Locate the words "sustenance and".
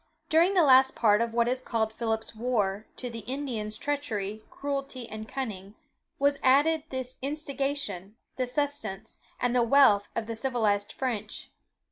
8.47-9.55